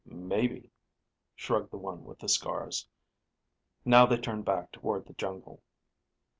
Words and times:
"Maybe," 0.03 0.71
shrugged 1.35 1.69
the 1.69 1.77
one 1.77 2.05
with 2.05 2.17
the 2.17 2.27
scars. 2.27 2.87
Now 3.85 4.07
they 4.07 4.17
turned 4.17 4.45
back 4.45 4.71
toward 4.71 5.05
the 5.05 5.13
jungle. 5.13 5.61